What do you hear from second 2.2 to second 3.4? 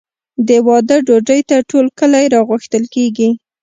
راغوښتل کیږي.